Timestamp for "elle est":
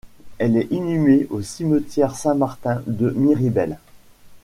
0.39-0.71